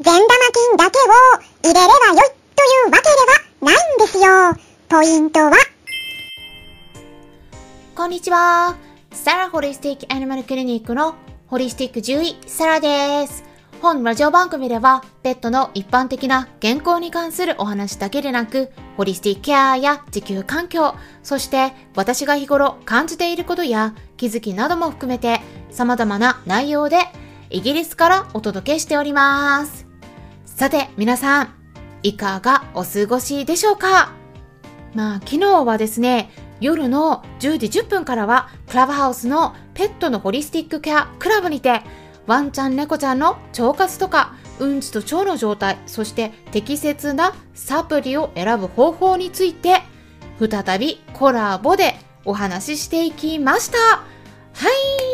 [0.00, 1.12] 善玉菌だけを
[1.64, 4.54] 入れればよいというわけではないんですよ。
[4.88, 5.52] ポイントは、
[7.96, 8.76] こんにちは。
[9.10, 11.16] サラホリスティックアニマルクリニックの
[11.48, 13.42] ホリスティック獣医、サラです。
[13.82, 20.94] 本ラジオ番組では、ペットの一般的な健康に関するお話だけでなく、ホリスティックケアや地球環境、
[21.24, 25.40] そして私が日頃感じていることや気づきなども含めて、
[25.72, 26.98] 様々な内容で
[27.50, 29.87] イギリスからお届けしております。
[30.58, 31.54] さて、皆さん、
[32.02, 34.12] いかがお過ごしでしょうか？
[34.92, 41.82] まあ、昨日はですね、夜の10時10分からは、クラブハウスのペットのホリスティックケアクラブにて、
[42.26, 49.82] ワンちゃん猫ちゃんの腸活とか、うんちと腸の状態、そして適切なサプリを選ぶ方法について、
[50.40, 53.78] 再びコラボでお話ししていきました。
[53.78, 54.08] はい。
[54.56, 55.07] はい。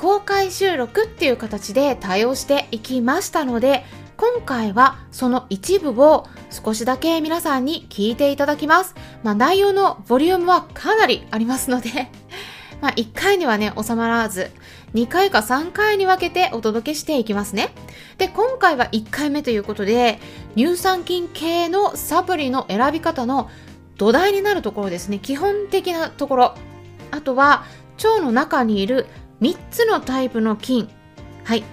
[0.00, 3.84] 公開収録っていう形で対応していきましたので、
[4.16, 8.94] 今回はその一部を少しだけ皆さんに聞いていただきます。
[9.22, 12.10] まあ、内容のボリュームはかなりありますので、
[12.80, 14.50] まあ、1回にはね、収まらず、
[14.94, 17.68] 2回か3回に分けてお届けしていきますね。
[18.16, 20.18] で、今回は1回目ということで、
[20.56, 23.50] 乳酸菌系のサプリの選び方の
[23.98, 25.18] 土台になるところですね。
[25.18, 26.54] 基本的なところ。
[27.10, 27.66] あとは、
[28.02, 29.06] 腸の中にいる
[29.40, 30.88] 3つのタイプの菌。
[31.44, 31.64] はい。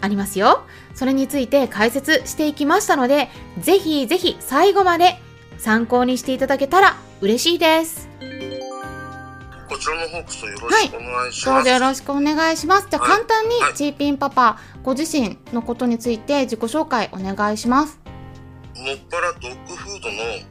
[0.00, 0.64] ありますよ。
[0.94, 5.16] それについて解説していきましたので、ぜひぜひ最後まで
[5.58, 8.08] 参考にしていただけたら嬉しいです。
[9.68, 11.44] こちらの方こそよろしくお願いします。
[11.46, 12.88] どうぞよろしくお願いします。
[12.88, 17.98] じゃあはい簡単にはいチーピンパパご自身のことについて自己紹介お願いします。
[18.76, 20.46] もっぱらドッグフードの、え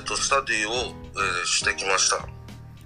[0.00, 2.28] っと、スタディを、えーしてきました。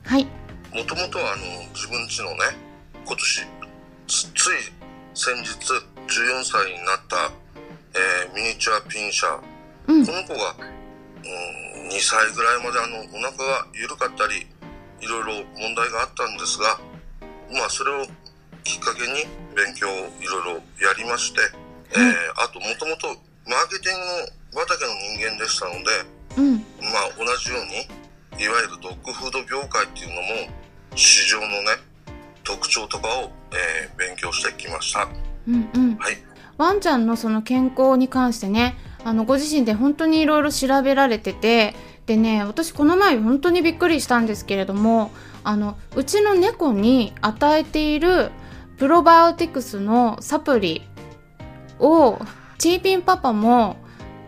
[0.05, 0.27] はい。
[0.73, 1.43] もともとはあの
[1.75, 2.64] 自分家のね、
[3.05, 3.47] 今年
[4.09, 4.73] つつい
[5.15, 5.53] 先日
[6.09, 7.31] 14歳になった、
[7.95, 9.41] えーミニチュアピンシャー。
[9.89, 10.13] うんこ。
[10.13, 14.49] の子が、うん、2歳ぐらいまであのお腹が緩かったり、
[15.01, 16.81] いろいろ問題があったんですが、
[17.53, 18.07] まあそれを
[18.65, 21.41] きっかけに勉強をいろいろやりまして、
[21.93, 23.09] えーあともともと
[23.47, 24.01] マーケティン
[24.53, 26.57] グ畑の人間でしたので、うん。
[26.89, 27.85] まあ同じように、
[28.43, 30.51] いわゆるドッグフード業界っていうのも
[30.97, 31.94] 市場のね、
[32.45, 35.09] 特徴とかを、えー勉強してきました。
[35.49, 35.97] うんうん。
[35.97, 36.17] はい。
[36.57, 41.75] ワンちゃんのその健康に関してね、あの、ご自身で本当にいろいろ調べられてて、
[42.07, 45.11] でね、私この前本当にびっくりしたんですけれども、
[45.43, 48.31] あの、うちの猫に与えている
[48.79, 50.83] プロバイオティクスのサプリ
[51.79, 52.19] を、
[52.59, 53.77] チーピンパパも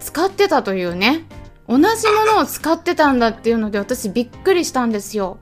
[0.00, 1.24] 使ってたというね、
[1.68, 5.38] 同じものを使ってたんだっていうので私びっくりしたんですよ。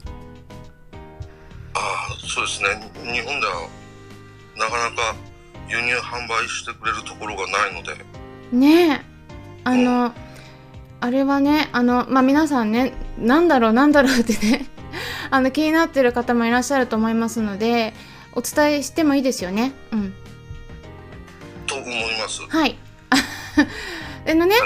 [2.24, 2.68] ああ、そうですね。
[3.12, 3.68] 日本では
[4.56, 5.14] なかなか
[5.68, 7.94] 輸入販売してくれるところがないので、
[8.52, 9.14] ねえ。
[9.64, 10.12] あの
[11.00, 14.66] あれはねあのまあ皆さんねなんだろうなんだろうってね
[15.30, 17.94] あの気になってる方もいらっしゃると思いますので
[18.32, 19.72] お伝えしてもいいですよね。
[19.92, 20.14] うん。
[21.66, 22.42] と思います。
[22.48, 22.76] はい。
[24.26, 24.56] でのね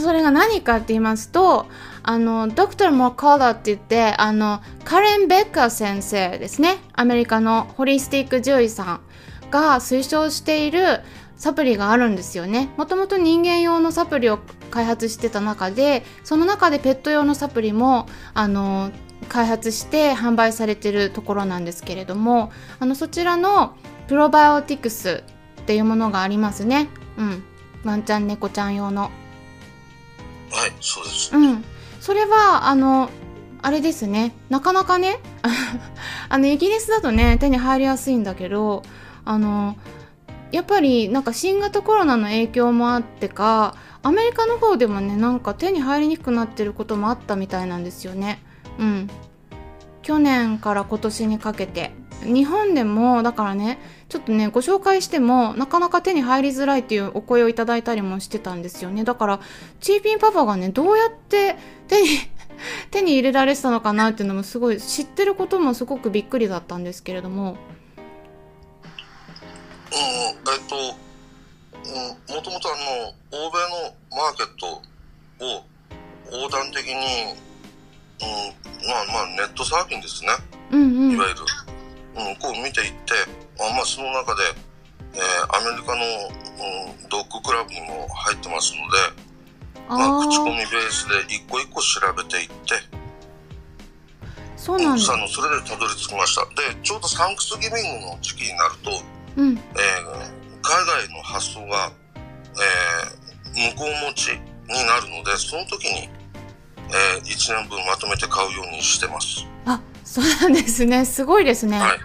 [0.00, 1.66] それが何かって言いますと
[2.02, 6.78] あのドクター・モーカーラって言ってあのカレン・ベッカー先生ですね。
[6.92, 9.00] アメリカのホリスティック獣医さん
[9.50, 11.00] が推奨している
[11.36, 12.70] サプリがあるんですよね。
[12.76, 14.40] もともと人間用のサプリを
[14.70, 18.90] 開発してた中でその中でペット用のサプリもあの
[19.28, 22.50] 開発して販売されてるところなんですけれども
[22.80, 23.76] あのそちらの
[24.06, 25.24] プロバイオティクス
[25.60, 26.88] っていうものがありますね。
[27.18, 27.44] うん。
[27.84, 29.10] ワンちゃん猫ちゃん用の。
[30.50, 31.34] はい、そうです。
[31.34, 31.64] うん。
[32.00, 33.10] それは、あの、
[33.62, 34.34] あれですね。
[34.48, 35.18] なかなかね、
[36.28, 38.82] あの、イギリスだとね、手に入りやすいんだけど、
[39.24, 39.76] あの、
[40.52, 48.42] やっぱりなんか新型コロナの影響もあってか、アメリカの方でもね、なんか手に入りにくくなってることもあったみたいなんですよね。
[48.78, 49.10] うん。
[50.02, 51.92] 去年から今年にかけて。
[52.22, 53.78] 日本でも、だからね、
[54.08, 59.04] ちょっとね、ご紹介しても、なかなか手に入りづらいっていうお声をいただいたりもしてたんですよね。
[59.04, 59.40] だから、
[59.80, 61.56] チーピンパパがね、どうやって
[61.86, 62.08] 手に、
[62.90, 67.56] 手に入れられてたのかなっていうのもすごい、知ってることもすごくびっくりだったんですけれども。
[69.92, 70.76] うん、えっと、
[71.88, 74.82] うん、もともとあの、欧米のマーケット
[75.46, 75.64] を
[76.30, 76.94] 横断的に、
[78.20, 80.30] うん、まあまあネットサーフィンですね。
[80.72, 81.12] うんうん。
[81.12, 81.46] いわゆる、うん、
[82.40, 83.14] こう見ていって、
[83.60, 84.42] あまあその中で、
[85.14, 92.54] えーアメリカの、うん、ドッグクラブにも入ってますので、まあ、あ口コミあ、ベースで一個一個調べていって、
[94.56, 95.14] そうなんだ。
[95.14, 96.42] あのそれでたどり着きました。
[96.54, 98.90] でちょうどサンクスギビングの時期になると、
[99.36, 99.56] うん。
[99.56, 101.90] えー海外の発送が、
[102.54, 103.28] えー
[103.74, 104.38] 向こう持ちに
[104.86, 106.08] なるのでその時に、
[106.90, 109.46] え1年分まとめて買うようにしてます。
[109.64, 111.04] あそうなんですね。
[111.04, 111.98] すごいですね、はい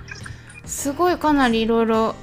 [0.73, 2.15] すごいかなりいろいろ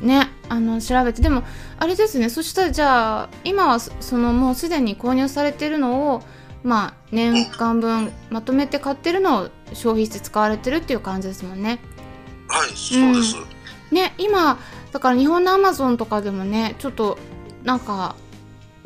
[0.00, 1.20] ねあの調べて。
[1.20, 1.42] でも
[1.78, 2.30] あれですね。
[2.30, 6.22] そしたらじゃあ今はそそのもうすでに購入されてるのを
[6.64, 11.80] まあ年間分まとめて買ってるのを消費して使われてるっていう感じですもんね。
[12.48, 13.36] はいそうです、
[13.92, 14.58] ね今
[14.90, 17.18] だから日本のアマゾンとかでもねちょっと
[17.62, 18.16] なんか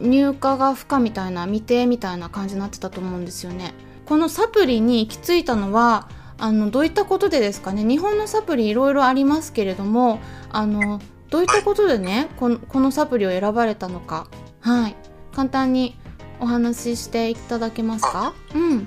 [0.01, 3.73] 入荷が不可みたいな未定みたいな感じになってたと思うんですよね。
[4.05, 6.09] このサプリに行き着いたのは
[6.43, 7.85] あのどういったことでですかね？
[7.85, 10.19] 日本のサプリいろいろありますけれども
[10.51, 11.01] あの
[11.31, 14.27] どういったことでねこのこのサプリを選ばれたのか。
[14.61, 14.97] はい。
[15.33, 15.97] 簡単に
[16.41, 18.35] お話ししていただけますか？
[18.55, 18.79] うん。
[18.79, 18.87] はい。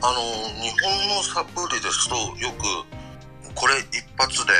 [0.00, 0.20] あの
[0.62, 4.52] 日本のサプリですとよくこれ一発で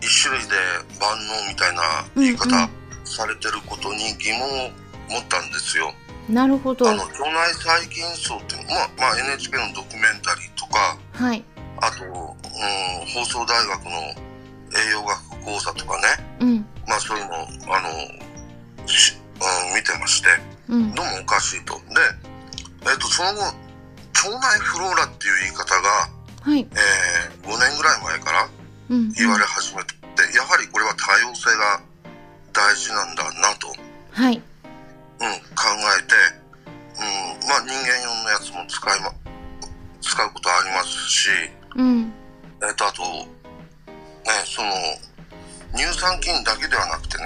[0.00, 0.54] 一種類で
[0.98, 1.82] 万能みたいな
[2.16, 2.36] 言いうん。
[2.38, 2.70] 方
[3.04, 4.70] されてることに疑問を
[5.10, 5.92] 持ったんですよ、
[6.28, 6.88] なるほど。
[6.90, 11.44] あの腸内細菌層ってまあ、まあ、NHK のドキュメンタリーとかはい。
[11.80, 12.12] あと、うん、
[13.12, 13.90] 放送大学の
[14.72, 16.02] 栄養学講座とかね。
[16.40, 16.66] うん。
[16.86, 17.34] まあそういうの
[17.74, 20.28] あのし、うん、見てまして。
[20.68, 20.94] うん。
[20.94, 21.74] どうもおかしいと。
[21.74, 21.80] で、
[22.90, 26.08] えっとその後腸内フローラっていう言い方が、
[26.42, 26.60] はい。
[26.60, 28.48] えー5年ぐらい前から
[28.90, 29.12] うん。
[29.12, 29.94] 言われ始めて、
[30.34, 31.80] やはりこれは多様性が
[32.52, 34.42] 大事なんだなと、うん、はい
[35.18, 35.64] 考
[35.98, 36.14] えて、
[37.00, 39.12] うん、まあ人間用のやつも使いま
[40.00, 41.30] 使うことありますし、
[41.76, 42.12] うん。
[42.62, 43.26] えっとあとね
[44.44, 44.70] その
[45.74, 47.24] 乳酸菌だけではなくてね、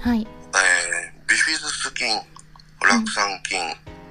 [0.00, 0.20] はい。
[0.20, 2.06] えービフィズス菌
[2.82, 3.60] 酪酸菌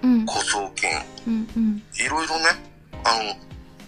[0.01, 0.25] うん。
[0.25, 0.89] 枯草菌
[1.27, 1.83] うんうん。
[1.93, 2.45] いろいろね
[3.03, 3.35] あの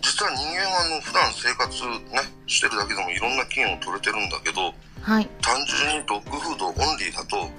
[0.02, 1.70] 実は人間はあの普段生活
[2.14, 5.28] ねしてるだけでもいろんな菌を取れてるんだけどはい。
[5.42, 7.50] 単純にドッグフードオンリーだと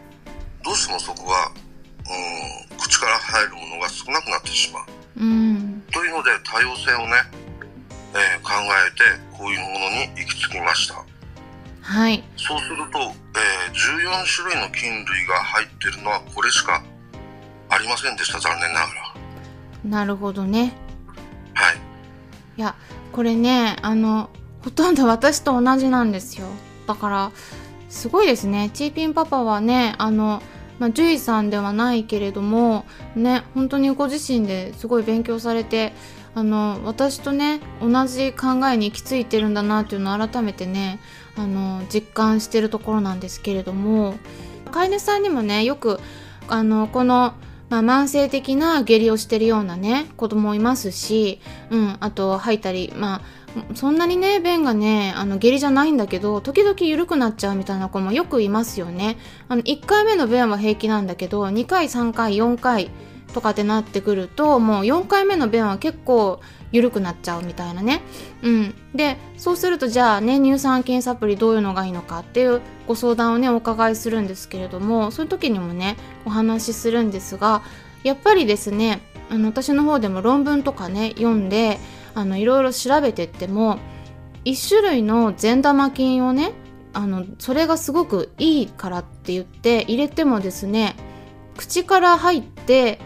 [0.64, 4.84] どうしてもそこが、うん、口から入るものが少なくなってしまう。
[5.20, 5.82] うん。
[5.92, 7.14] というので多様性をね、
[8.14, 8.50] えー考
[8.86, 11.04] えてこういうものに行き着きました。
[11.82, 12.22] はい。
[12.36, 16.82] そうすると、えー14種類の菌類が入ってるのはこれしか
[17.68, 18.90] ありませんでした残念ながら。
[19.84, 20.72] なるほどね。
[21.54, 21.76] はい。
[22.56, 22.76] いや
[23.12, 24.30] これねあの
[24.62, 26.46] ほとんど私と同じなんですよ。
[26.86, 27.32] だから
[27.88, 28.70] すごいですね。
[28.72, 30.40] チーピンパパはねあの
[30.78, 32.84] まあ、獣医さんではないけれども
[33.14, 35.92] ね本当にご自身ですごい勉強されて
[36.34, 40.98] あの私とね同じ考えに行き着いてるんだなっていうのを改めてね
[41.36, 44.14] あの実感してるところなんですけれども
[44.72, 46.00] 飼い主さんにもねよく
[46.48, 47.34] あのこの、
[47.82, 51.40] まあ、慢性的な下痢をしてるようなね子供もいますし、
[51.70, 53.20] うん、あと吐いたりまあ
[53.74, 59.16] そんなにね便がねあの下痢じゃないんだけど時々緩くなっちゃうみたいな子もよくいますよね。
[59.48, 62.90] あの1回目の便は平気なんだけど2回3回4回
[63.32, 66.40] とかってなってくるともう4回目の便は結構
[66.70, 68.02] 緩くなっちゃうみたいなね。
[68.42, 68.74] うん。
[68.94, 77.62] でそうするとじゃあね乳酸菌サプリどういうのがいいのかっていうご相談をねお伺いするんですけれどもそういう時にもねお話しするんですが
[78.02, 79.00] やっぱりですね
[79.30, 81.78] あの私の方でも論文とかね読んで
[82.14, 83.78] あのいろいろ調べてっても
[84.44, 86.52] 1種類の善玉菌をね
[86.92, 90.96] あのそれがすごくいいからって言って入れてもですね
[91.56, 93.00] 口から入って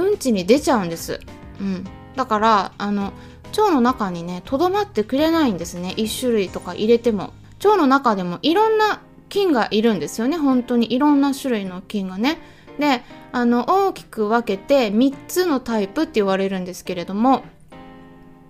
[0.00, 1.20] うんちに出ちゃうんです、
[1.60, 3.12] うん、だからあの
[3.50, 5.94] 腸の中にねとどまってくれないんですね。
[5.96, 7.32] 1種類とか入れても。
[7.62, 10.38] 腸の中でもいろんな菌がいるんですよね。
[10.38, 10.92] 本当に。
[10.94, 12.38] いろんな種類の菌がね。
[12.78, 13.02] で
[13.32, 17.42] あの大きく分けて3つのタイプって言われるんですけれども。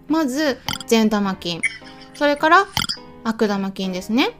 [0.09, 1.62] まず善玉菌。
[2.14, 2.66] それから
[3.25, 4.33] 悪玉菌ですね。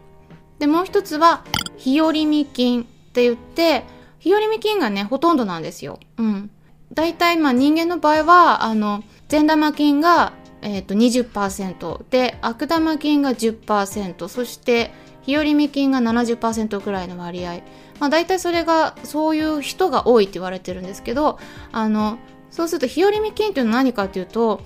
[0.59, 1.45] でもう一つは
[1.79, 3.85] 日和見菌って言って
[4.19, 5.99] 日和見菌がねほとんどなんですよ。
[6.19, 6.50] うん。
[6.92, 10.32] 大体まあ人間の場合はあの善玉菌が、
[10.62, 14.92] えー、と20%で悪玉菌が10%そして
[15.23, 17.61] 日和見菌が70%ぐらいの割合。
[18.00, 21.38] まあ大体それがそういう人が多いって言われてるんですけど
[21.70, 22.18] あの
[22.50, 24.62] そうすると日和見菌っていうのは何かっていうと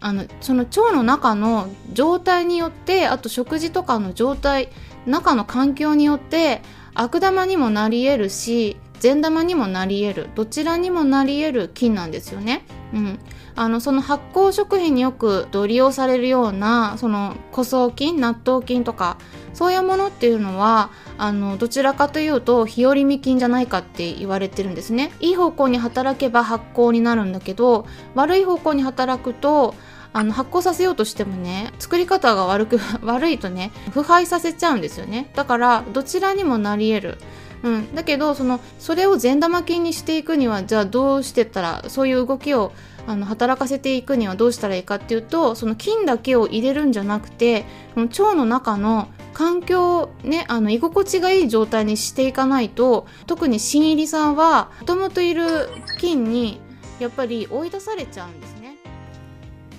[0.00, 4.68] あのその腸の中の状態によってあと食事とかの状態
[5.06, 6.60] 中の環境によって
[6.94, 12.64] 悪玉にもなり得るし善玉にもなり得るどちらにもなり得る菌なんですよね。
[12.94, 13.18] うん、
[13.54, 19.18] あのその発酵食品によく利用されるようなその枯草菌納豆菌とか
[19.52, 25.12] そういうものっていうのはあのどちらかというと日和見菌じゃないかって言われてるんですね。
[25.20, 29.74] いい方向に働けば発酵になるんだけど悪い方向に働くと
[30.14, 35.30] あの発酵させようとしてもね作り方が悪く 悪いとね腐敗させちゃうんですよね。
[35.34, 37.18] だからどちらにもなり得る。
[37.64, 42.72] うん、だけどそのそれを善玉菌にしていくにはじゃあどうしてったらそういう動きを
[43.06, 47.64] あの働かせていくにはどうしたらいいかっていうとその菌だけを入れるんじゃなくて
[47.96, 55.68] 腸の中の環境ねあの居心地がいい状態にしていかないと特に新入りさんはもともといる
[55.98, 56.60] 菌に
[56.98, 58.76] やっぱり追い出されちゃうんですね。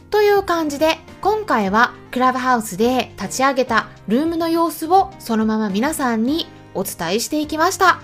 [0.09, 7.99] という感じで今回はクラブハウスで立ち上げたルームの様子をそのまま皆さんにお伝えしていきました。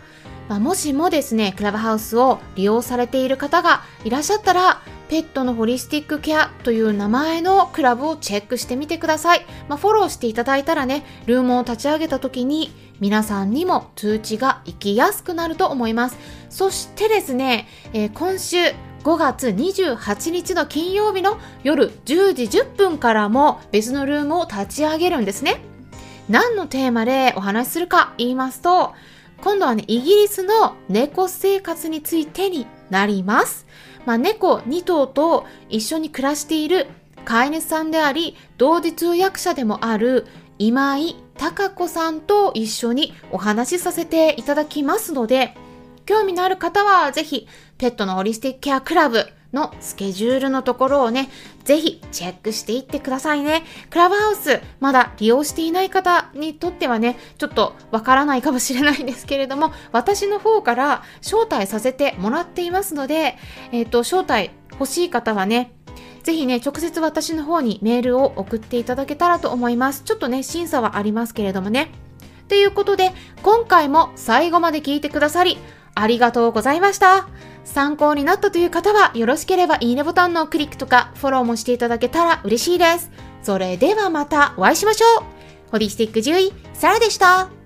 [0.50, 9.46] まあ、もしもですね、クラブハウスを利用されている方がいらっしゃったら、ペットのホリスティックケアという名前のクラブをチェックしてみてください。
[9.68, 16.18] まあ、フォローしていただいたらね、ルームを立ち上げた時に皆さんにも通知が行きやすくなると思います。
[16.50, 18.58] そしてですね、えー、今週
[19.04, 25.71] 5月28日の金曜日の夜10時10分からも別のルームを立ち上げるんですね。
[26.30, 28.94] 何のテーマでお話しするか言いますと、
[29.42, 33.66] 今度はね、イギリスの猫生活についてになります。
[34.06, 36.88] まあ、猫2頭と一緒に暮らしている
[37.26, 40.28] 飼い主さんであり、同時通訳者でもある
[40.60, 45.56] 今井貴子さんと一緒にお話しさせていただきますので、
[46.06, 47.48] 興味のある方はぜひ、
[47.78, 51.30] ペットのホリスティックケアクラブのスケジュールのところをね、
[51.64, 53.64] ぜひチェックしていってくださいね。
[53.90, 63.38] クラブハウス、まだ利用していない方にとってはね、ちょっとわからないかもしれないんですけれども、私の方から招待させてもらっていますので、
[63.72, 65.74] えっ、ー、と、招待欲しい方はね、
[66.24, 70.04] ぜひね、直接私の方にメールを送っていただけたらと思います。
[70.04, 71.92] ちょっとね、審査はありますけれどもね。
[72.48, 73.12] ということで、
[73.44, 75.58] 今回も最後まで聞いてくださり、
[75.96, 77.28] ありがとうございました。
[77.64, 83.12] 参考になったという方はよろしければいいねボタンのクリックとかフォローもしていただけたら嬉しいです。
[83.44, 85.24] それではまたお会いしましょう。
[85.72, 87.61] ホリスティック獣医、サラでした。